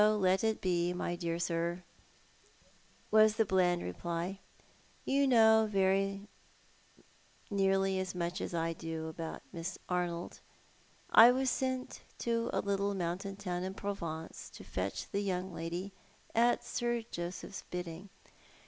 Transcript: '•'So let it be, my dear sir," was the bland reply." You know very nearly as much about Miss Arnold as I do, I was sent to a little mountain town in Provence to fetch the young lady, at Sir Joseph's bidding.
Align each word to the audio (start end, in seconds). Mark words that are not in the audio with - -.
'•'So 0.03 0.17
let 0.17 0.43
it 0.43 0.61
be, 0.61 0.93
my 0.93 1.15
dear 1.15 1.37
sir," 1.37 1.83
was 3.11 3.35
the 3.35 3.45
bland 3.45 3.83
reply." 3.83 4.39
You 5.05 5.27
know 5.27 5.67
very 5.71 6.27
nearly 7.51 7.99
as 7.99 8.15
much 8.15 8.41
about 8.41 9.43
Miss 9.53 9.77
Arnold 9.87 10.31
as 10.33 10.37
I 10.39 10.39
do, 10.39 11.21
I 11.27 11.31
was 11.31 11.51
sent 11.51 12.01
to 12.17 12.49
a 12.51 12.61
little 12.61 12.95
mountain 12.95 13.35
town 13.35 13.61
in 13.63 13.75
Provence 13.75 14.49
to 14.55 14.63
fetch 14.63 15.05
the 15.11 15.21
young 15.21 15.53
lady, 15.53 15.91
at 16.33 16.63
Sir 16.65 17.03
Joseph's 17.03 17.63
bidding. 17.69 18.09